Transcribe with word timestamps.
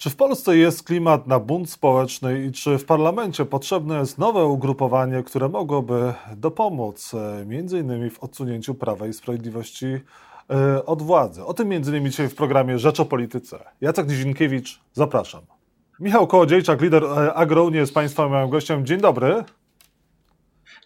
Czy 0.00 0.10
w 0.10 0.16
Polsce 0.16 0.56
jest 0.56 0.82
klimat 0.82 1.26
na 1.26 1.40
bunt 1.40 1.70
społeczny 1.70 2.44
i 2.44 2.52
czy 2.52 2.78
w 2.78 2.84
parlamencie 2.84 3.44
potrzebne 3.44 3.98
jest 3.98 4.18
nowe 4.18 4.44
ugrupowanie, 4.44 5.22
które 5.22 5.48
mogłoby 5.48 6.14
dopomóc 6.36 7.14
e, 7.14 7.78
innymi 7.80 8.10
w 8.10 8.22
odsunięciu 8.22 8.74
Prawa 8.74 9.06
i 9.06 9.12
Sprawiedliwości 9.12 9.86
e, 10.50 10.86
od 10.86 11.02
władzy? 11.02 11.44
O 11.44 11.54
tym 11.54 11.72
innymi 11.72 12.10
dzisiaj 12.10 12.28
w 12.28 12.34
programie 12.34 12.78
Rzecz 12.78 13.00
o 13.00 13.04
Polityce. 13.04 13.58
Jacek 13.80 14.08
Nizinkiewicz, 14.08 14.80
zapraszam. 14.92 15.42
Michał 15.98 16.26
Kołodziejczak, 16.26 16.80
lider 16.80 17.04
e, 17.04 17.34
Agrounie 17.34 17.78
jest 17.78 17.94
Państwa 17.94 18.28
moim 18.28 18.50
gościem. 18.50 18.86
Dzień 18.86 19.00
dobry. 19.00 19.44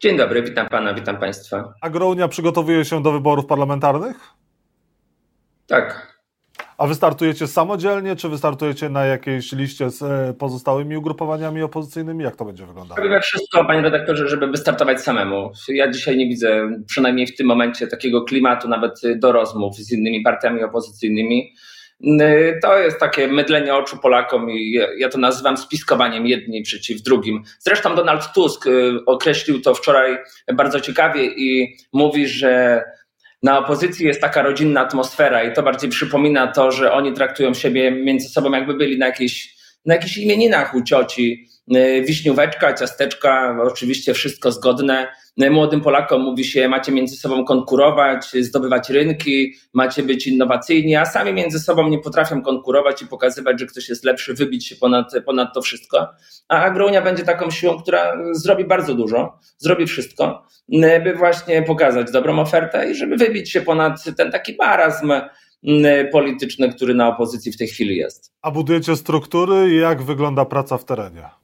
Dzień 0.00 0.16
dobry, 0.16 0.42
witam 0.42 0.68
Pana, 0.68 0.94
witam 0.94 1.16
Państwa. 1.16 1.74
Agrounia 1.80 2.28
przygotowuje 2.28 2.84
się 2.84 3.02
do 3.02 3.12
wyborów 3.12 3.46
parlamentarnych? 3.46 4.16
Tak, 5.66 6.13
a 6.78 6.86
wystartujecie 6.86 7.46
samodzielnie, 7.46 8.16
czy 8.16 8.28
wystartujecie 8.28 8.88
na 8.88 9.04
jakiejś 9.04 9.52
liście 9.52 9.90
z 9.90 10.02
e, 10.02 10.34
pozostałymi 10.38 10.96
ugrupowaniami 10.96 11.62
opozycyjnymi? 11.62 12.24
Jak 12.24 12.36
to 12.36 12.44
będzie 12.44 12.66
wyglądało? 12.66 12.96
Robimy 13.00 13.20
wszystko, 13.20 13.64
panie 13.64 13.82
redaktorze, 13.82 14.28
żeby 14.28 14.46
wystartować 14.46 15.00
samemu. 15.00 15.52
Ja 15.68 15.90
dzisiaj 15.90 16.16
nie 16.16 16.28
widzę, 16.28 16.70
przynajmniej 16.86 17.26
w 17.26 17.36
tym 17.36 17.46
momencie, 17.46 17.86
takiego 17.86 18.22
klimatu 18.22 18.68
nawet 18.68 19.00
do 19.16 19.32
rozmów 19.32 19.76
z 19.76 19.92
innymi 19.92 20.22
partiami 20.22 20.62
opozycyjnymi. 20.62 21.54
To 22.62 22.78
jest 22.78 23.00
takie 23.00 23.28
mydlenie 23.28 23.74
oczu 23.74 23.96
Polakom 23.96 24.50
i 24.50 24.80
ja 24.98 25.08
to 25.08 25.18
nazywam 25.18 25.56
spiskowaniem 25.56 26.26
jedni 26.26 26.62
przeciw 26.62 27.02
drugim. 27.02 27.42
Zresztą 27.58 27.94
Donald 27.94 28.32
Tusk 28.34 28.66
y, 28.66 28.92
określił 29.06 29.60
to 29.60 29.74
wczoraj 29.74 30.18
bardzo 30.54 30.80
ciekawie 30.80 31.24
i 31.24 31.76
mówi, 31.92 32.28
że 32.28 32.82
na 33.44 33.58
opozycji 33.58 34.06
jest 34.06 34.20
taka 34.20 34.42
rodzinna 34.42 34.80
atmosfera 34.80 35.42
i 35.42 35.52
to 35.52 35.62
bardziej 35.62 35.90
przypomina 35.90 36.46
to, 36.46 36.70
że 36.70 36.92
oni 36.92 37.12
traktują 37.12 37.54
siebie 37.54 37.90
między 37.90 38.28
sobą 38.28 38.52
jakby 38.52 38.74
byli 38.74 38.98
na 38.98 39.06
jakichś, 39.06 39.53
na 39.84 39.94
jakichś 39.94 40.16
imieninach 40.16 40.74
u 40.74 40.82
cioci. 40.82 41.48
Y, 41.76 42.04
wiśnióweczka, 42.06 42.74
ciasteczka, 42.74 43.56
oczywiście 43.62 44.14
wszystko 44.14 44.52
zgodne. 44.52 45.06
Y, 45.42 45.50
młodym 45.50 45.80
Polakom 45.80 46.22
mówi 46.22 46.44
się, 46.44 46.68
macie 46.68 46.92
między 46.92 47.16
sobą 47.16 47.44
konkurować, 47.44 48.26
zdobywać 48.40 48.90
rynki, 48.90 49.54
macie 49.72 50.02
być 50.02 50.26
innowacyjni, 50.26 50.96
a 50.96 51.04
sami 51.04 51.32
między 51.32 51.58
sobą 51.60 51.88
nie 51.88 51.98
potrafią 51.98 52.42
konkurować 52.42 53.02
i 53.02 53.06
pokazywać, 53.06 53.60
że 53.60 53.66
ktoś 53.66 53.88
jest 53.88 54.04
lepszy, 54.04 54.34
wybić 54.34 54.66
się 54.66 54.76
ponad, 54.76 55.12
ponad 55.26 55.54
to 55.54 55.62
wszystko. 55.62 56.08
A 56.48 56.62
Agrounia 56.62 57.02
będzie 57.02 57.22
taką 57.22 57.50
siłą, 57.50 57.82
która 57.82 58.16
zrobi 58.32 58.64
bardzo 58.64 58.94
dużo, 58.94 59.38
zrobi 59.58 59.86
wszystko, 59.86 60.46
y, 60.72 61.00
by 61.04 61.14
właśnie 61.14 61.62
pokazać 61.62 62.10
dobrą 62.10 62.38
ofertę 62.38 62.90
i 62.90 62.94
żeby 62.94 63.16
wybić 63.16 63.50
się 63.50 63.60
ponad 63.60 64.04
ten 64.16 64.32
taki 64.32 64.56
marazm 64.58 65.12
polityczny, 66.12 66.72
który 66.72 66.94
na 66.94 67.08
opozycji 67.08 67.52
w 67.52 67.56
tej 67.56 67.68
chwili 67.68 67.96
jest. 67.96 68.32
A 68.42 68.50
budujecie 68.50 68.96
struktury? 68.96 69.74
Jak 69.74 70.02
wygląda 70.02 70.44
praca 70.44 70.78
w 70.78 70.84
terenie? 70.84 71.43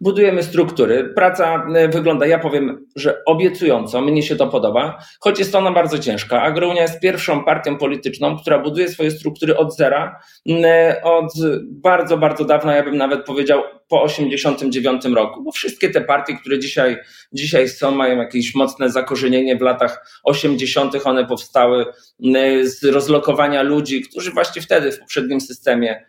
Budujemy 0.00 0.42
struktury. 0.42 1.12
Praca 1.14 1.66
e, 1.74 1.88
wygląda, 1.88 2.26
ja 2.26 2.38
powiem, 2.38 2.86
że 2.96 3.24
obiecująco, 3.26 4.00
mnie 4.00 4.22
się 4.22 4.36
to 4.36 4.46
podoba, 4.46 4.98
choć 5.20 5.38
jest 5.38 5.54
ona 5.54 5.72
bardzo 5.72 5.98
ciężka. 5.98 6.42
Agrounia 6.42 6.82
jest 6.82 7.00
pierwszą 7.00 7.44
partią 7.44 7.78
polityczną, 7.78 8.38
która 8.38 8.58
buduje 8.58 8.88
swoje 8.88 9.10
struktury 9.10 9.56
od 9.56 9.76
zera, 9.76 10.20
e, 10.48 11.00
od 11.02 11.32
bardzo, 11.62 12.18
bardzo 12.18 12.44
dawna, 12.44 12.76
ja 12.76 12.82
bym 12.82 12.96
nawet 12.96 13.24
powiedział 13.24 13.62
po 13.88 14.02
89 14.02 15.04
roku, 15.04 15.42
bo 15.42 15.52
wszystkie 15.52 15.90
te 15.90 16.00
partie, 16.00 16.36
które 16.36 16.58
dzisiaj, 16.58 16.96
dzisiaj 17.32 17.68
są, 17.68 17.90
mają 17.90 18.18
jakieś 18.18 18.54
mocne 18.54 18.90
zakorzenienie 18.90 19.56
w 19.56 19.60
latach 19.60 20.20
80., 20.24 20.94
one 21.04 21.26
powstały 21.26 21.86
e, 22.34 22.66
z 22.66 22.84
rozlokowania 22.84 23.62
ludzi, 23.62 24.02
którzy 24.02 24.30
właśnie 24.30 24.62
wtedy 24.62 24.92
w 24.92 25.00
poprzednim 25.00 25.40
systemie 25.40 26.04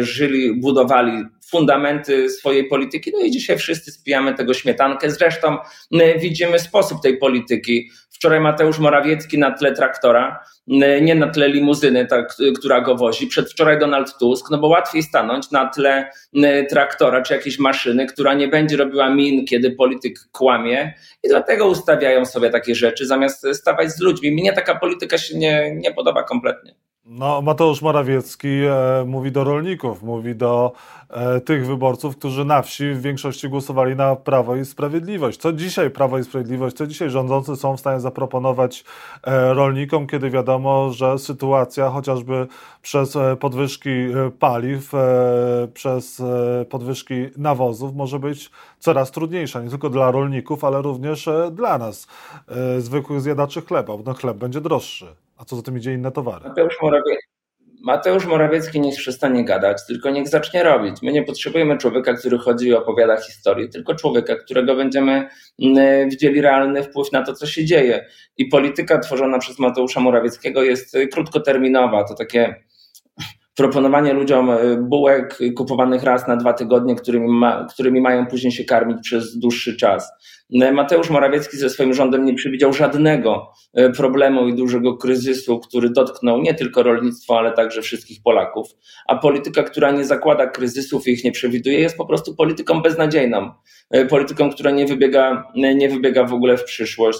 żyli, 0.00 0.60
budowali 0.60 1.24
fundamenty 1.50 2.30
swojej 2.30 2.64
polityki. 2.64 3.12
No 3.14 3.20
i 3.20 3.30
dzisiaj 3.30 3.58
wszyscy 3.58 3.92
spijamy 3.92 4.34
tego 4.34 4.54
śmietankę. 4.54 5.10
Zresztą 5.10 5.56
widzimy 6.18 6.58
sposób 6.58 7.02
tej 7.02 7.18
polityki. 7.18 7.90
Wczoraj 8.10 8.40
Mateusz 8.40 8.78
Morawiecki 8.78 9.38
na 9.38 9.50
tle 9.50 9.72
traktora, 9.72 10.40
nie 11.02 11.14
na 11.14 11.28
tle 11.28 11.48
limuzyny, 11.48 12.06
tak, 12.06 12.36
która 12.58 12.80
go 12.80 12.94
wozi. 12.94 13.26
Przedwczoraj 13.26 13.78
Donald 13.78 14.18
Tusk, 14.18 14.50
no 14.50 14.58
bo 14.58 14.68
łatwiej 14.68 15.02
stanąć 15.02 15.50
na 15.50 15.70
tle 15.70 16.10
traktora 16.70 17.22
czy 17.22 17.34
jakiejś 17.34 17.58
maszyny, 17.58 18.06
która 18.06 18.34
nie 18.34 18.48
będzie 18.48 18.76
robiła 18.76 19.14
min, 19.14 19.44
kiedy 19.44 19.70
polityk 19.70 20.18
kłamie 20.32 20.94
i 21.22 21.28
dlatego 21.28 21.66
ustawiają 21.66 22.24
sobie 22.24 22.50
takie 22.50 22.74
rzeczy, 22.74 23.06
zamiast 23.06 23.46
stawać 23.52 23.92
z 23.92 24.00
ludźmi. 24.00 24.32
Mnie 24.32 24.52
taka 24.52 24.74
polityka 24.74 25.18
się 25.18 25.38
nie, 25.38 25.74
nie 25.74 25.92
podoba 25.92 26.22
kompletnie. 26.22 26.74
No, 27.08 27.42
Mateusz 27.42 27.82
Morawiecki 27.82 28.48
e, 28.48 29.04
mówi 29.06 29.32
do 29.32 29.44
rolników, 29.44 30.02
mówi 30.02 30.34
do 30.34 30.72
e, 31.10 31.40
tych 31.40 31.66
wyborców, 31.66 32.16
którzy 32.16 32.44
na 32.44 32.62
wsi 32.62 32.90
w 32.90 33.02
większości 33.02 33.48
głosowali 33.48 33.96
na 33.96 34.16
Prawo 34.16 34.56
i 34.56 34.64
Sprawiedliwość. 34.64 35.40
Co 35.40 35.52
dzisiaj 35.52 35.90
Prawo 35.90 36.18
i 36.18 36.24
Sprawiedliwość, 36.24 36.76
co 36.76 36.86
dzisiaj 36.86 37.10
rządzący 37.10 37.56
są 37.56 37.76
w 37.76 37.80
stanie 37.80 38.00
zaproponować 38.00 38.84
e, 39.22 39.54
rolnikom, 39.54 40.06
kiedy 40.06 40.30
wiadomo, 40.30 40.90
że 40.90 41.18
sytuacja 41.18 41.90
chociażby 41.90 42.46
przez 42.82 43.16
e, 43.16 43.36
podwyżki 43.36 43.90
e, 43.90 44.30
paliw, 44.38 44.94
e, 44.94 45.68
przez 45.74 46.22
podwyżki 46.70 47.14
nawozów 47.36 47.94
może 47.94 48.18
być 48.18 48.50
coraz 48.78 49.10
trudniejsza, 49.10 49.62
nie 49.62 49.70
tylko 49.70 49.90
dla 49.90 50.10
rolników, 50.10 50.64
ale 50.64 50.82
również 50.82 51.28
dla 51.52 51.78
nas, 51.78 52.06
zwykłych 52.78 53.20
zjadaczy 53.20 53.62
chleba, 53.62 53.96
bo 53.96 54.02
ten 54.02 54.14
chleb 54.14 54.36
będzie 54.36 54.60
droższy. 54.60 55.25
A 55.36 55.44
co 55.44 55.56
za 55.56 55.62
tym 55.62 55.78
idzie 55.78 55.92
inne 55.92 56.12
towary? 56.12 56.48
Mateusz 56.48 56.76
Morawiecki, 56.82 57.26
Mateusz 57.82 58.26
Morawiecki 58.26 58.80
niech 58.80 58.96
przestanie 58.96 59.44
gadać, 59.44 59.86
tylko 59.86 60.10
niech 60.10 60.28
zacznie 60.28 60.62
robić. 60.62 61.02
My 61.02 61.12
nie 61.12 61.22
potrzebujemy 61.22 61.78
człowieka, 61.78 62.14
który 62.14 62.38
chodzi 62.38 62.66
i 62.66 62.74
opowiada 62.74 63.16
historię, 63.16 63.68
tylko 63.68 63.94
człowieka, 63.94 64.36
którego 64.36 64.76
będziemy 64.76 65.28
mm, 65.62 66.10
widzieli 66.10 66.40
realny 66.40 66.82
wpływ 66.82 67.12
na 67.12 67.22
to, 67.22 67.32
co 67.32 67.46
się 67.46 67.64
dzieje. 67.64 68.06
I 68.36 68.46
polityka 68.46 68.98
tworzona 68.98 69.38
przez 69.38 69.58
Mateusza 69.58 70.00
Morawieckiego 70.00 70.62
jest 70.62 70.96
krótkoterminowa. 71.12 72.04
To 72.04 72.14
takie 72.14 72.65
proponowanie 73.56 74.12
ludziom 74.12 74.50
e, 74.50 74.76
bułek 74.76 75.38
kupowanych 75.56 76.02
raz 76.02 76.28
na 76.28 76.36
dwa 76.36 76.52
tygodnie, 76.52 76.96
którymi, 76.96 77.28
ma, 77.28 77.66
którymi 77.70 78.00
mają 78.00 78.26
później 78.26 78.52
się 78.52 78.64
karmić 78.64 78.98
przez 79.02 79.38
dłuższy 79.38 79.76
czas. 79.76 80.12
E, 80.62 80.72
Mateusz 80.72 81.10
Morawiecki 81.10 81.56
ze 81.56 81.70
swoim 81.70 81.94
rządem 81.94 82.24
nie 82.24 82.34
przewidział 82.34 82.72
żadnego 82.72 83.52
e, 83.74 83.90
problemu 83.90 84.48
i 84.48 84.54
dużego 84.54 84.96
kryzysu, 84.96 85.60
który 85.60 85.90
dotknął 85.90 86.40
nie 86.40 86.54
tylko 86.54 86.82
rolnictwo, 86.82 87.38
ale 87.38 87.52
także 87.52 87.82
wszystkich 87.82 88.22
Polaków. 88.22 88.66
A 89.06 89.16
polityka, 89.16 89.62
która 89.62 89.90
nie 89.90 90.04
zakłada 90.04 90.46
kryzysów 90.46 91.08
i 91.08 91.10
ich 91.10 91.24
nie 91.24 91.32
przewiduje, 91.32 91.80
jest 91.80 91.96
po 91.96 92.06
prostu 92.06 92.34
polityką 92.34 92.82
beznadziejną. 92.82 93.50
Polityką, 94.08 94.50
która 94.50 94.70
nie 94.70 94.86
wybiega, 94.86 95.44
nie 95.54 95.88
wybiega 95.88 96.24
w 96.24 96.32
ogóle 96.32 96.56
w 96.56 96.64
przyszłość. 96.64 97.18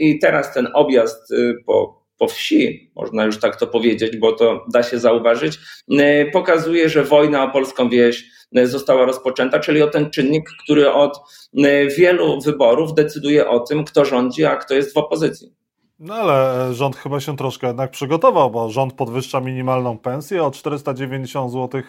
I 0.00 0.18
teraz 0.18 0.54
ten 0.54 0.68
objazd 0.74 1.34
po 1.66 2.05
po 2.18 2.28
wsi, 2.28 2.90
można 2.96 3.24
już 3.24 3.40
tak 3.40 3.56
to 3.56 3.66
powiedzieć, 3.66 4.16
bo 4.16 4.32
to 4.32 4.64
da 4.72 4.82
się 4.82 4.98
zauważyć, 4.98 5.58
y, 5.92 6.30
pokazuje, 6.32 6.88
że 6.88 7.04
wojna 7.04 7.44
o 7.44 7.50
polską 7.50 7.88
wieś 7.88 8.24
y, 8.58 8.66
została 8.66 9.04
rozpoczęta, 9.04 9.60
czyli 9.60 9.82
o 9.82 9.86
ten 9.86 10.10
czynnik, 10.10 10.50
który 10.64 10.92
od 10.92 11.18
y, 11.54 11.88
wielu 11.98 12.40
wyborów 12.40 12.94
decyduje 12.94 13.48
o 13.48 13.60
tym, 13.60 13.84
kto 13.84 14.04
rządzi, 14.04 14.44
a 14.44 14.56
kto 14.56 14.74
jest 14.74 14.94
w 14.94 14.96
opozycji. 14.96 15.56
No 15.98 16.14
ale 16.14 16.68
rząd 16.74 16.96
chyba 16.96 17.20
się 17.20 17.36
troszkę 17.36 17.66
jednak 17.66 17.90
przygotował, 17.90 18.50
bo 18.50 18.70
rząd 18.70 18.92
podwyższa 18.92 19.40
minimalną 19.40 19.98
pensję 19.98 20.44
o 20.44 20.50
490 20.50 21.52
zł, 21.52 21.82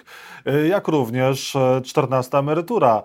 jak 0.70 0.88
również 0.88 1.58
14 1.84 2.38
emerytura 2.38 3.04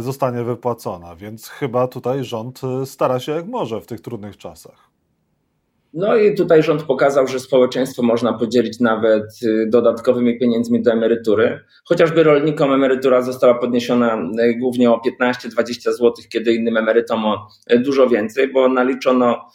zostanie 0.00 0.42
wypłacona, 0.42 1.16
więc 1.16 1.48
chyba 1.48 1.88
tutaj 1.88 2.24
rząd 2.24 2.60
stara 2.84 3.20
się 3.20 3.32
jak 3.32 3.46
może 3.46 3.80
w 3.80 3.86
tych 3.86 4.00
trudnych 4.00 4.36
czasach. 4.36 4.85
No 5.98 6.16
i 6.16 6.34
tutaj 6.34 6.62
rząd 6.62 6.82
pokazał, 6.82 7.26
że 7.26 7.40
społeczeństwo 7.40 8.02
można 8.02 8.32
podzielić 8.32 8.80
nawet 8.80 9.22
y, 9.42 9.66
dodatkowymi 9.68 10.38
pieniędzmi 10.38 10.82
do 10.82 10.92
emerytury. 10.92 11.60
Chociażby 11.84 12.22
rolnikom 12.22 12.72
emerytura 12.72 13.22
została 13.22 13.54
podniesiona 13.54 14.30
y, 14.40 14.54
głównie 14.54 14.90
o 14.90 15.00
15-20 15.22 15.92
zł, 15.92 16.12
kiedy 16.32 16.54
innym 16.54 16.76
emerytom 16.76 17.26
o 17.26 17.48
y, 17.72 17.78
dużo 17.78 18.08
więcej, 18.08 18.48
bo 18.52 18.68
naliczono 18.68 19.50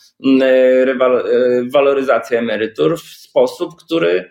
waloryzację 1.74 2.40
emerytur 2.40 2.98
w 2.98 3.22
sposób, 3.32 3.76
który 3.76 4.30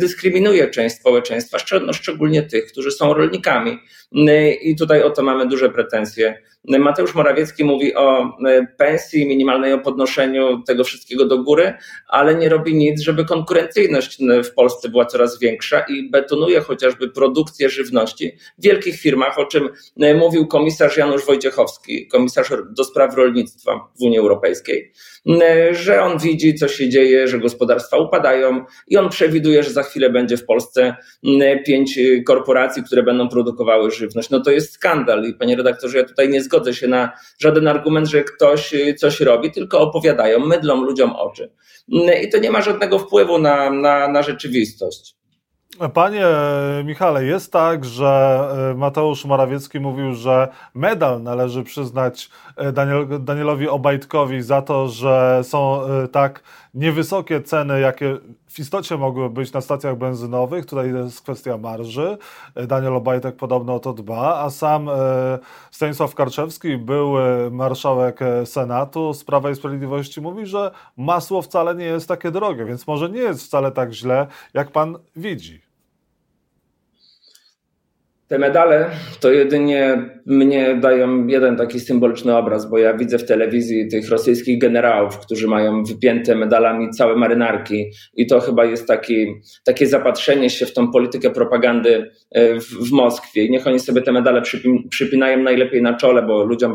dyskryminuje 0.00 0.68
część 0.68 0.96
społeczeństwa, 0.96 1.58
szczególnie 1.92 2.42
tych, 2.42 2.66
którzy 2.66 2.90
są 2.90 3.14
rolnikami. 3.14 3.78
I 4.62 4.76
tutaj 4.76 5.02
o 5.02 5.10
to 5.10 5.22
mamy 5.22 5.46
duże 5.46 5.70
pretensje. 5.70 6.42
Mateusz 6.64 7.14
Morawiecki 7.14 7.64
mówi 7.64 7.94
o 7.94 8.36
pensji 8.76 9.26
minimalnej, 9.26 9.72
o 9.72 9.78
podnoszeniu 9.78 10.62
tego 10.62 10.84
wszystkiego 10.84 11.26
do 11.30 11.42
góry, 11.42 11.74
ale 12.08 12.34
nie 12.34 12.48
robi 12.48 12.74
nic, 12.74 13.00
żeby 13.00 13.24
konkurencyjność 13.24 14.18
w 14.44 14.54
Polsce 14.54 14.88
była 14.88 15.06
coraz 15.06 15.38
większa 15.38 15.80
i 15.80 16.10
betonuje 16.10 16.60
chociażby 16.60 17.08
produkcję 17.08 17.70
żywności 17.70 18.32
w 18.58 18.62
wielkich 18.62 19.00
firmach, 19.00 19.38
o 19.38 19.44
czym 19.44 19.68
mówił 20.18 20.46
komisarz 20.46 20.96
Janusz 20.96 21.26
Wojciechowski, 21.26 22.06
komisarz 22.06 22.52
do 22.70 22.84
spraw 22.84 23.14
rolnictwa 23.16 23.90
w 23.98 24.02
Unii 24.02 24.18
Europejskiej, 24.18 24.92
że 25.70 26.02
on 26.02 26.18
widzi, 26.18 26.54
co 26.54 26.68
się 26.68 26.88
dzieje, 26.88 27.28
że 27.28 27.38
gospodarstwa 27.38 27.98
upadają 27.98 28.64
i 28.88 28.96
on 28.96 29.08
przewiduje, 29.08 29.62
że 29.62 29.70
za 29.70 29.82
chwilę 29.82 30.10
będzie 30.10 30.36
w 30.36 30.46
Polsce 30.46 30.96
pięć 31.66 31.98
korporacji, 32.26 32.82
które 32.82 33.02
będą 33.02 33.28
produkowały 33.28 33.90
żywność. 33.90 34.30
No 34.30 34.40
to 34.40 34.50
jest 34.50 34.72
skandal 34.72 35.24
i 35.24 35.34
panie 35.34 35.56
redaktorze, 35.56 35.98
ja 35.98 36.04
tutaj 36.04 36.28
nie 36.28 36.42
zgodzę 36.42 36.74
się 36.74 36.88
na 36.88 37.12
żaden 37.38 37.68
argument, 37.68 38.08
że 38.08 38.24
ktoś 38.24 38.74
coś 38.98 39.20
robi, 39.20 39.50
tylko 39.50 39.80
opowiadają, 39.80 40.38
mydlą 40.38 40.84
ludziom 40.84 41.12
oczy. 41.12 41.50
I 42.22 42.28
to 42.28 42.38
nie 42.38 42.50
ma 42.50 42.62
żadnego 42.62 42.98
wpływu 42.98 43.38
na, 43.38 43.70
na, 43.70 44.08
na 44.08 44.22
rzeczywistość. 44.22 45.19
Panie 45.88 46.26
Michale, 46.84 47.24
jest 47.24 47.52
tak, 47.52 47.84
że 47.84 48.40
e, 48.72 48.74
Mateusz 48.74 49.24
Morawiecki 49.24 49.80
mówił, 49.80 50.14
że 50.14 50.48
medal 50.74 51.22
należy 51.22 51.62
przyznać 51.62 52.30
e, 52.56 52.72
Daniel, 52.72 53.06
Danielowi 53.24 53.68
Obajtkowi 53.68 54.42
za 54.42 54.62
to, 54.62 54.88
że 54.88 55.40
są 55.42 55.84
e, 55.84 56.08
tak 56.08 56.42
niewysokie 56.74 57.40
ceny, 57.40 57.80
jakie 57.80 58.18
w 58.46 58.58
istocie 58.58 58.96
mogły 58.96 59.30
być 59.30 59.52
na 59.52 59.60
stacjach 59.60 59.98
benzynowych. 59.98 60.66
Tutaj 60.66 60.94
jest 60.94 61.20
kwestia 61.20 61.58
marży. 61.58 62.18
Daniel 62.66 62.96
Obajtek 62.96 63.36
podobno 63.36 63.74
o 63.74 63.78
to 63.78 63.92
dba, 63.92 64.40
a 64.40 64.50
sam 64.50 64.88
Stanisław 65.70 66.14
Karczewski, 66.14 66.76
były 66.76 67.50
marszałek 67.50 68.20
Senatu 68.44 69.14
z 69.14 69.24
Prawa 69.24 69.50
i 69.50 69.54
Sprawiedliwości, 69.54 70.20
mówi, 70.20 70.46
że 70.46 70.70
masło 70.96 71.42
wcale 71.42 71.74
nie 71.74 71.84
jest 71.84 72.08
takie 72.08 72.30
drogie, 72.30 72.64
więc 72.64 72.86
może 72.86 73.10
nie 73.10 73.20
jest 73.20 73.44
wcale 73.44 73.72
tak 73.72 73.92
źle, 73.92 74.26
jak 74.54 74.70
pan 74.70 74.98
widzi. 75.16 75.69
Te 78.30 78.38
medale 78.38 78.90
to 79.20 79.32
jedynie 79.32 80.10
mnie 80.26 80.74
dają 80.74 81.26
jeden 81.26 81.56
taki 81.56 81.80
symboliczny 81.80 82.36
obraz, 82.36 82.70
bo 82.70 82.78
ja 82.78 82.94
widzę 82.94 83.18
w 83.18 83.24
telewizji 83.24 83.88
tych 83.88 84.08
rosyjskich 84.08 84.58
generałów, 84.58 85.18
którzy 85.18 85.48
mają 85.48 85.84
wypięte 85.84 86.34
medalami 86.34 86.90
całe 86.90 87.16
marynarki 87.16 87.90
i 88.14 88.26
to 88.26 88.40
chyba 88.40 88.64
jest 88.64 88.88
taki, 88.88 89.26
takie 89.64 89.86
zapatrzenie 89.86 90.50
się 90.50 90.66
w 90.66 90.72
tą 90.72 90.92
politykę 90.92 91.30
propagandy 91.30 92.10
e, 92.30 92.60
w, 92.60 92.64
w 92.64 92.92
Moskwie. 92.92 93.44
I 93.44 93.50
niech 93.50 93.66
oni 93.66 93.80
sobie 93.80 94.02
te 94.02 94.12
medale 94.12 94.42
przypinają 94.90 95.42
najlepiej 95.42 95.82
na 95.82 95.94
czole, 95.94 96.22
bo 96.22 96.44
ludziom 96.44 96.74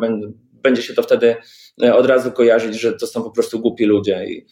będzie 0.66 0.82
się 0.82 0.94
to 0.94 1.04
wtedy 1.04 1.36
E, 1.84 1.96
od 1.96 2.06
razu 2.06 2.32
kojarzyć, 2.32 2.80
że 2.80 2.94
to 2.94 3.08
są 3.08 3.24
po 3.24 3.32
prostu 3.32 3.60
głupi 3.60 3.86
ludzie 3.86 4.26
i 4.26 4.46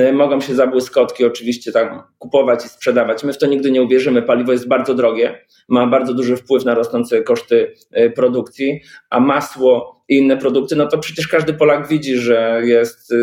e, 0.00 0.12
mogą 0.12 0.40
się 0.40 0.54
za 0.54 0.66
błyskotki 0.66 1.24
oczywiście 1.24 1.72
tam 1.72 2.02
kupować 2.18 2.64
i 2.64 2.68
sprzedawać. 2.68 3.24
My 3.24 3.32
w 3.32 3.38
to 3.38 3.46
nigdy 3.46 3.70
nie 3.70 3.82
uwierzymy. 3.82 4.22
Paliwo 4.22 4.52
jest 4.52 4.68
bardzo 4.68 4.94
drogie, 4.94 5.44
ma 5.68 5.86
bardzo 5.86 6.14
duży 6.14 6.36
wpływ 6.36 6.64
na 6.64 6.74
rosnące 6.74 7.22
koszty 7.22 7.74
e, 7.92 8.10
produkcji, 8.10 8.80
a 9.10 9.20
masło 9.20 10.02
i 10.08 10.16
inne 10.16 10.36
produkty, 10.36 10.76
no 10.76 10.86
to 10.86 10.98
przecież 10.98 11.28
każdy 11.28 11.54
Polak 11.54 11.88
widzi, 11.88 12.16
że 12.16 12.60
jest 12.64 13.14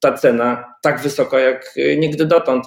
ta 0.00 0.12
cena 0.12 0.64
tak 0.82 1.00
wysoka 1.00 1.40
jak 1.40 1.74
nigdy 1.98 2.24
dotąd. 2.24 2.64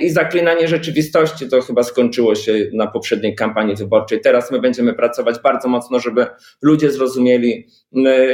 I 0.00 0.10
zaklinanie 0.10 0.68
rzeczywistości 0.68 1.48
to 1.48 1.62
chyba 1.62 1.82
skończyło 1.82 2.34
się 2.34 2.52
na 2.72 2.86
poprzedniej 2.86 3.34
kampanii 3.34 3.76
wyborczej. 3.76 4.20
Teraz 4.20 4.50
my 4.50 4.60
będziemy 4.60 4.94
pracować 4.94 5.38
bardzo 5.42 5.68
mocno, 5.68 6.00
żeby 6.00 6.26
ludzie 6.62 6.90
zrozumieli, 6.90 7.66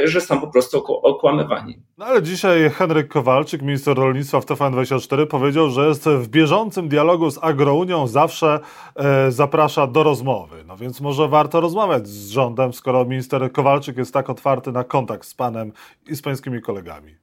że 0.03 0.21
są 0.21 0.41
po 0.41 0.47
prostu 0.47 0.83
okłamywani. 0.85 1.79
No 1.97 2.05
ale 2.05 2.23
dzisiaj 2.23 2.69
Henryk 2.69 3.07
Kowalczyk, 3.07 3.61
minister 3.61 3.97
rolnictwa 3.97 4.41
w 4.41 4.45
TVN24 4.45 5.27
powiedział, 5.27 5.69
że 5.69 5.87
jest 5.87 6.05
w 6.05 6.27
bieżącym 6.27 6.89
dialogu 6.89 7.31
z 7.31 7.39
Agrounią, 7.41 8.07
zawsze 8.07 8.59
e, 8.95 9.31
zaprasza 9.31 9.87
do 9.87 10.03
rozmowy. 10.03 10.63
No 10.67 10.77
więc 10.77 11.01
może 11.01 11.27
warto 11.27 11.61
rozmawiać 11.61 12.07
z 12.07 12.29
rządem, 12.29 12.73
skoro 12.73 13.05
minister 13.05 13.51
Kowalczyk 13.51 13.97
jest 13.97 14.13
tak 14.13 14.29
otwarty 14.29 14.71
na 14.71 14.83
kontakt 14.83 15.27
z 15.27 15.33
panem 15.33 15.71
i 16.09 16.15
z 16.15 16.21
pańskimi 16.21 16.61
kolegami. 16.61 17.20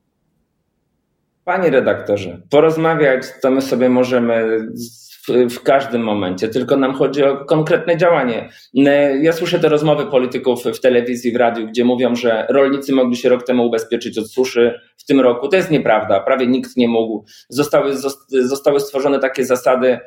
Panie 1.49 1.71
redaktorze, 1.71 2.41
porozmawiać 2.51 3.23
to 3.43 3.51
my 3.51 3.63
sobie 3.63 3.89
możemy 3.89 4.59
w, 5.51 5.61
każdym 5.63 6.03
momencie, 6.03 6.49
tylko 6.49 6.77
nam 6.77 6.95
chodzi 6.95 7.25
o 7.25 7.45
konkretne 7.45 7.97
działanie. 7.97 8.49
Ja 9.23 9.33
słyszę 9.33 9.59
te 9.59 9.69
rozmowy 9.69 10.07
polityków 10.07 10.65
w 10.65 10.81
telewizji, 10.81 11.33
w 11.33 11.37
radiu, 11.37 11.67
gdzie 11.67 11.85
mówią, 11.85 12.17
że 12.17 12.47
rolnicy 12.49 12.93
mogli 12.93 13.17
się 13.17 13.29
rok 13.29 13.47
temu 13.47 13.67
ubezpieczyć 13.67 14.19
od 14.19 14.31
suszy 14.31 14.81
w 14.97 14.98
tym 15.09 15.21
roku. 15.21 15.49
To 15.49 15.57
jest 15.57 15.71
nieprawda, 15.71 16.21
prawie 16.21 16.47
nikt 16.47 16.77
nie 16.77 16.89
mógł. 16.89 17.25
Zostały, 17.49 17.95
zostały 18.29 18.81
stworzone 18.81 19.19
takie 19.19 19.45
zasady, 19.45 19.99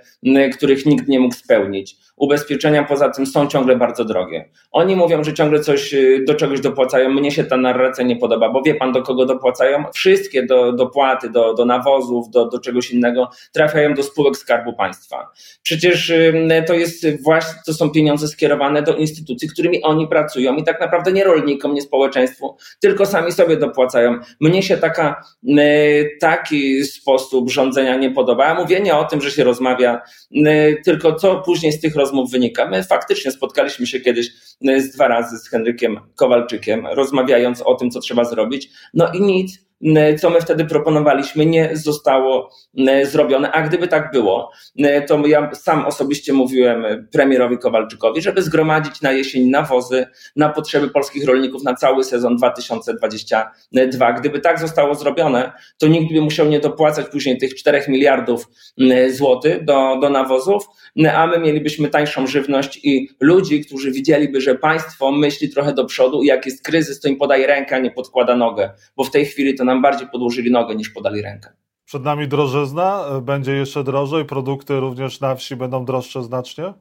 których 0.53 0.85
nikt 0.85 1.07
nie 1.07 1.19
mógł 1.19 1.35
spełnić. 1.35 1.95
Ubezpieczenia 2.17 2.83
poza 2.83 3.09
tym 3.09 3.25
są 3.25 3.47
ciągle 3.47 3.75
bardzo 3.75 4.05
drogie. 4.05 4.49
Oni 4.71 4.95
mówią, 4.95 5.23
że 5.23 5.33
ciągle 5.33 5.59
coś 5.59 5.93
y, 5.93 6.23
do 6.27 6.35
czegoś 6.35 6.61
dopłacają. 6.61 7.09
Mnie 7.09 7.31
się 7.31 7.43
ta 7.43 7.57
narracja 7.57 8.03
nie 8.03 8.15
podoba, 8.15 8.49
bo 8.49 8.61
wie 8.61 8.75
pan 8.75 8.91
do 8.91 9.01
kogo 9.01 9.25
dopłacają? 9.25 9.83
Wszystkie 9.93 10.45
do, 10.45 10.73
dopłaty, 10.73 11.29
do, 11.29 11.53
do 11.53 11.65
nawozów, 11.65 12.29
do, 12.29 12.45
do 12.45 12.59
czegoś 12.59 12.91
innego 12.91 13.29
trafiają 13.53 13.93
do 13.93 14.03
spółek 14.03 14.37
Skarbu 14.37 14.73
Państwa. 14.73 15.31
Przecież 15.63 16.13
to 16.67 16.73
jest 16.73 17.23
właśnie, 17.23 17.59
to 17.65 17.73
są 17.73 17.89
pieniądze 17.89 18.27
skierowane 18.27 18.81
do 18.81 18.95
instytucji, 18.95 19.49
którymi 19.49 19.83
oni 19.83 20.07
pracują 20.07 20.55
i 20.55 20.63
tak 20.63 20.81
naprawdę 20.81 21.11
nie 21.11 21.23
rolnikom, 21.23 21.73
nie 21.73 21.81
społeczeństwu, 21.81 22.57
tylko 22.79 23.05
sami 23.05 23.31
sobie 23.31 23.57
dopłacają. 23.57 24.19
Mnie 24.39 24.63
się 24.63 24.77
taka, 24.91 25.23
taki 26.19 26.83
sposób 26.83 27.49
rządzenia 27.49 27.95
nie 27.95 28.11
podoba. 28.11 28.47
Ja 28.47 28.55
mówię 28.55 28.79
nie 28.79 28.95
o 28.95 29.03
tym, 29.03 29.21
że 29.21 29.31
się 29.31 29.43
rozmawia, 29.43 30.01
tylko 30.85 31.15
co 31.15 31.41
później 31.41 31.71
z 31.71 31.81
tych 31.81 31.95
rozmów 31.95 32.31
wynika. 32.31 32.67
My 32.67 32.83
faktycznie 32.83 33.31
spotkaliśmy 33.31 33.87
się 33.87 33.99
kiedyś 33.99 34.27
z 34.61 34.95
dwa 34.95 35.07
razy 35.07 35.37
z 35.37 35.49
Henrykiem 35.49 35.99
Kowalczykiem, 36.15 36.87
rozmawiając 36.87 37.61
o 37.61 37.75
tym, 37.75 37.91
co 37.91 37.99
trzeba 37.99 38.23
zrobić. 38.23 38.69
No 38.93 39.11
i 39.13 39.21
nic 39.21 39.70
co 40.19 40.29
my 40.29 40.41
wtedy 40.41 40.65
proponowaliśmy, 40.65 41.45
nie 41.45 41.69
zostało 41.73 42.49
zrobione. 43.03 43.51
A 43.51 43.61
gdyby 43.61 43.87
tak 43.87 44.11
było, 44.11 44.51
to 45.07 45.27
ja 45.27 45.55
sam 45.55 45.85
osobiście 45.85 46.33
mówiłem 46.33 47.07
premierowi 47.11 47.57
Kowalczykowi, 47.57 48.21
żeby 48.21 48.41
zgromadzić 48.41 49.01
na 49.01 49.11
jesień 49.11 49.49
nawozy 49.49 50.05
na 50.35 50.49
potrzeby 50.49 50.89
polskich 50.89 51.25
rolników 51.25 51.63
na 51.63 51.75
cały 51.75 52.03
sezon 52.03 52.37
2022. 52.37 54.13
Gdyby 54.13 54.39
tak 54.39 54.59
zostało 54.59 54.95
zrobione, 54.95 55.51
to 55.77 55.87
nikt 55.87 56.13
by 56.13 56.21
musiał 56.21 56.47
nie 56.47 56.59
dopłacać 56.59 57.05
później 57.11 57.37
tych 57.37 57.55
4 57.55 57.83
miliardów 57.87 58.49
złotych 59.09 59.65
do, 59.65 59.97
do 60.01 60.09
nawozów, 60.09 60.65
a 61.13 61.27
my 61.27 61.39
mielibyśmy 61.39 61.87
tańszą 61.87 62.27
żywność 62.27 62.79
i 62.83 63.09
ludzi, 63.19 63.65
którzy 63.65 63.91
widzieliby, 63.91 64.41
że 64.41 64.55
państwo 64.55 65.11
myśli 65.11 65.49
trochę 65.49 65.73
do 65.73 65.85
przodu 65.85 66.23
i 66.23 66.25
jak 66.25 66.45
jest 66.45 66.63
kryzys, 66.63 66.99
to 66.99 67.07
im 67.09 67.17
podaje 67.17 67.47
rękę, 67.47 67.75
a 67.75 67.79
nie 67.79 67.91
podkłada 67.91 68.35
nogę, 68.35 68.69
bo 68.95 69.03
w 69.03 69.11
tej 69.11 69.25
chwili 69.25 69.55
to 69.55 69.63
nam 69.73 69.81
bardziej 69.81 70.07
podłożyli 70.07 70.51
nogę 70.51 70.75
niż 70.75 70.89
podali 70.89 71.21
rękę. 71.21 71.49
Przed 71.85 72.03
nami 72.03 72.27
drożyzna, 72.27 73.05
będzie 73.21 73.53
jeszcze 73.53 73.83
drożej, 73.83 74.25
produkty 74.25 74.79
również 74.79 75.19
na 75.19 75.35
wsi 75.35 75.55
będą 75.55 75.85
droższe 75.85 76.23
znacznie? 76.23 76.73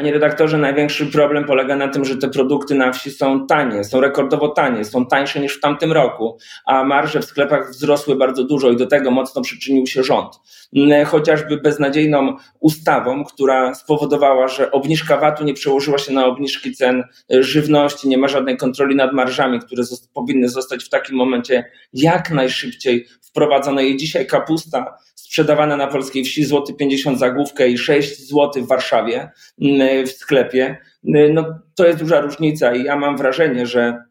Panie 0.00 0.12
redaktorze, 0.12 0.58
największy 0.58 1.06
problem 1.06 1.44
polega 1.44 1.76
na 1.76 1.88
tym, 1.88 2.04
że 2.04 2.16
te 2.16 2.28
produkty 2.28 2.74
na 2.74 2.92
wsi 2.92 3.10
są 3.10 3.46
tanie, 3.46 3.84
są 3.84 4.00
rekordowo 4.00 4.48
tanie, 4.48 4.84
są 4.84 5.06
tańsze 5.06 5.40
niż 5.40 5.56
w 5.56 5.60
tamtym 5.60 5.92
roku, 5.92 6.38
a 6.66 6.84
marże 6.84 7.20
w 7.20 7.24
sklepach 7.24 7.70
wzrosły 7.70 8.16
bardzo 8.16 8.44
dużo 8.44 8.70
i 8.70 8.76
do 8.76 8.86
tego 8.86 9.10
mocno 9.10 9.42
przyczynił 9.42 9.86
się 9.86 10.02
rząd. 10.02 10.34
Mm, 10.76 11.06
chociażby 11.06 11.56
beznadziejną 11.56 12.36
ustawą, 12.60 13.24
która 13.24 13.74
spowodowała, 13.74 14.48
że 14.48 14.70
obniżka 14.70 15.16
VAT-u 15.16 15.44
nie 15.44 15.54
przełożyła 15.54 15.98
się 15.98 16.12
na 16.12 16.26
obniżki 16.26 16.72
cen 16.72 17.04
żywności, 17.30 18.08
nie 18.08 18.18
ma 18.18 18.28
żadnej 18.28 18.56
kontroli 18.56 18.96
nad 18.96 19.12
marżami, 19.12 19.60
które 19.60 19.82
powinny 20.14 20.48
zostać 20.48 20.84
w 20.84 20.88
takim 20.88 21.16
momencie 21.16 21.64
jak 21.92 22.30
najszybciej 22.30 23.06
wprowadzone. 23.22 23.86
I 23.86 23.96
dzisiaj 23.96 24.26
kapusta 24.26 24.94
sprzedawana 25.30 25.76
na 25.76 25.86
polskiej 25.86 26.24
wsi 26.24 26.44
złoty 26.44 26.74
50 26.74 27.18
za 27.18 27.30
główkę 27.30 27.68
i 27.68 27.78
6 27.78 28.28
zł 28.28 28.64
w 28.64 28.68
Warszawie 28.68 29.30
mm, 29.62 30.06
w 30.06 30.12
sklepie, 30.12 30.76
mm, 31.04 31.34
no 31.34 31.58
to 31.74 31.86
jest 31.86 31.98
duża 31.98 32.20
różnica 32.20 32.74
i 32.74 32.84
ja 32.84 32.96
mam 32.96 33.16
wrażenie, 33.16 33.66
że 33.66 34.04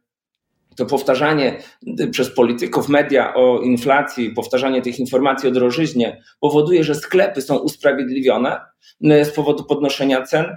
to 0.76 0.86
powtarzanie 0.86 1.58
przez 2.12 2.36
polityków, 2.36 2.90
media 2.90 3.34
o 3.34 3.62
inflacji, 3.62 4.32
powtarzanie 4.32 4.82
tych 4.82 5.00
informacji 5.00 5.50
o 5.50 5.52
drożyźnie 5.52 6.22
powoduje, 6.40 6.84
że 6.84 6.96
sklepy 6.96 7.42
są 7.42 7.58
usprawiedliwione, 7.58 8.60
z 9.02 9.30
powodu 9.30 9.64
podnoszenia 9.64 10.22
cen, 10.22 10.56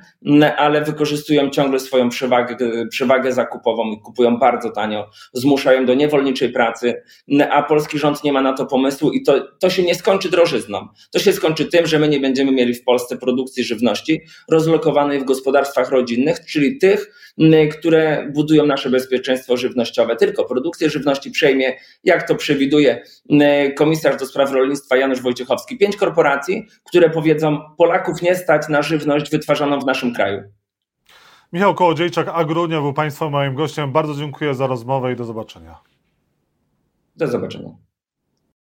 ale 0.57 0.83
wykorzystują 0.83 1.51
ciągle 1.51 1.81
swoją 1.81 2.09
przewagę, 2.09 2.57
przewagę 2.91 3.33
zakupową 3.33 3.93
i 3.93 4.01
kupują 4.01 4.37
bardzo 4.37 4.71
tanio, 4.71 5.11
zmuszają 5.33 5.87
do 5.87 5.95
niewolniczej 5.95 6.53
pracy, 6.53 7.03
a 7.51 7.63
polski 7.63 7.99
rząd 7.99 8.25
nie 8.25 8.33
ma 8.33 8.43
na 8.43 8.53
to 8.53 8.67
pomysłu 8.67 9.11
i 9.11 9.23
to, 9.23 9.49
to 9.61 9.71
się 9.71 9.83
nie 9.83 9.95
skończy 9.95 10.31
drożyzną. 10.31 10.89
To 11.11 11.19
się 11.19 11.33
skończy 11.33 11.65
tym, 11.65 11.87
że 11.87 11.99
my 11.99 12.09
nie 12.09 12.21
będziemy 12.21 12.53
mieli 12.53 12.75
w 12.75 12.85
Polsce 12.85 13.17
produkcji 13.17 13.65
żywności 13.65 14.21
rozlokowanej 14.51 15.21
w 15.21 15.25
gospodarstwach 15.25 15.91
rodzinnych, 15.91 16.47
czyli 16.47 16.79
tych, 16.79 17.15
które 17.79 18.31
budują 18.35 18.67
nasze 18.67 18.91
bezpieczeństwo 18.91 19.57
żywnościowe. 19.57 20.17
Tylko 20.17 20.45
produkcję 20.45 20.91
żywności 20.91 21.31
przejmie, 21.31 21.77
jak 22.05 22.29
to 22.29 22.35
przewiduje 22.35 23.03
komisarz 23.77 24.17
do 24.17 24.27
spraw 24.27 24.53
rolnictwa 24.53 24.97
Janusz 24.97 25.21
Wojciechowski, 25.21 25.79
pięć 25.79 25.97
korporacji, 25.97 26.67
które 26.85 27.11
powiedzą, 27.11 27.61
Polaków 28.13 28.23
nie 28.23 28.37
stać 28.37 28.69
na 28.69 28.83
żywność 28.83 29.31
wytwarzaną 29.31 29.81
w 29.81 29.87
naszym 29.87 30.15
kraju. 30.15 30.43
Michał 31.53 31.75
Kołodziejczak, 31.75 32.29
Agrunia 32.29 32.81
był 32.81 32.93
Państwa 32.93 33.31
moim 33.31 33.55
gościem. 33.55 33.93
Bardzo 33.93 34.15
dziękuję 34.15 34.55
za 34.55 34.67
rozmowę 34.67 35.13
i 35.13 35.17
do 35.17 35.25
zobaczenia. 35.25 35.81
Do 37.17 37.29
zobaczenia. 37.29 37.71